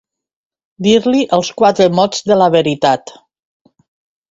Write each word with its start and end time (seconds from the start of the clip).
Dir-li 0.87 1.19
els 1.37 1.51
quatre 1.61 1.87
mots 1.99 2.25
de 2.33 2.39
la 2.45 2.49
veritat. 2.59 3.17